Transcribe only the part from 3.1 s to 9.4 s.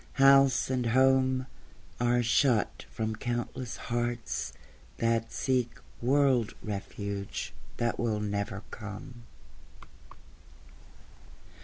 countless hearts that seek World refuge that will never come.